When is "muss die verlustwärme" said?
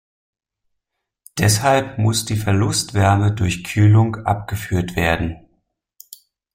1.99-3.33